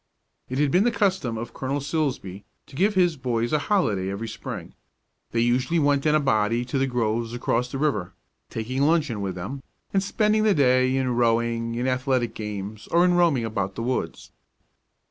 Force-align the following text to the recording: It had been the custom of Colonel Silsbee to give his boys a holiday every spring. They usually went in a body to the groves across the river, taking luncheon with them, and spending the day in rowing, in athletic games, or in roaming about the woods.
It 0.49 0.57
had 0.57 0.71
been 0.71 0.83
the 0.83 0.89
custom 0.89 1.37
of 1.37 1.53
Colonel 1.53 1.79
Silsbee 1.79 2.43
to 2.65 2.75
give 2.75 2.95
his 2.95 3.17
boys 3.17 3.53
a 3.53 3.59
holiday 3.59 4.09
every 4.09 4.27
spring. 4.27 4.73
They 5.31 5.41
usually 5.41 5.77
went 5.77 6.07
in 6.07 6.15
a 6.15 6.19
body 6.19 6.65
to 6.65 6.79
the 6.79 6.87
groves 6.87 7.33
across 7.35 7.71
the 7.71 7.77
river, 7.77 8.13
taking 8.49 8.81
luncheon 8.81 9.21
with 9.21 9.35
them, 9.35 9.61
and 9.93 10.01
spending 10.01 10.41
the 10.41 10.55
day 10.55 10.95
in 10.97 11.13
rowing, 11.15 11.75
in 11.75 11.87
athletic 11.87 12.33
games, 12.33 12.87
or 12.87 13.05
in 13.05 13.13
roaming 13.13 13.45
about 13.45 13.75
the 13.75 13.83
woods. 13.83 14.31